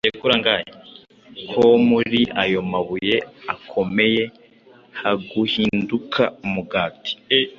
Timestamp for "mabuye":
2.71-3.17